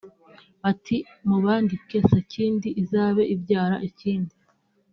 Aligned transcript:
’Bati 0.63 0.97
‘mubandike 1.27 1.97
sakindi 2.09 2.67
izabe 2.81 3.23
ibyara 3.35 3.77
ikindi 3.89 4.35